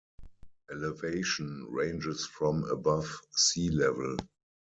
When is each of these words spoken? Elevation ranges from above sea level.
Elevation 0.71 1.67
ranges 1.69 2.25
from 2.25 2.63
above 2.71 3.21
sea 3.35 3.69
level. 3.69 4.17